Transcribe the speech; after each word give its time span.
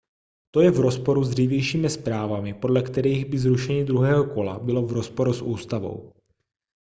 to 0.51 0.61
je 0.61 0.71
v 0.71 0.79
rozporu 0.79 1.23
s 1.23 1.29
dřívějšími 1.29 1.89
zprávami 1.89 2.53
podle 2.53 2.81
kterých 2.81 3.25
by 3.25 3.37
zrušení 3.39 3.85
druhého 3.85 4.23
kola 4.33 4.59
bylo 4.59 4.81
v 4.85 4.91
rozporu 4.91 5.33
s 5.33 5.41
ústavou 5.41 6.13